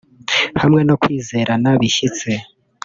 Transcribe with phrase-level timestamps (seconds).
[0.61, 2.29] hamwe no kwizerana bishyitse